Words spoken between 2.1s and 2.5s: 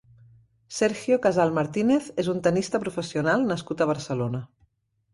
és un